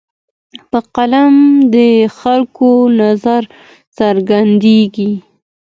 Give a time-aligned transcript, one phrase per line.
[0.69, 1.33] په قلم
[1.75, 1.77] د
[2.19, 2.69] خلکو
[3.01, 3.41] نظر
[3.97, 5.11] څرګندېږي.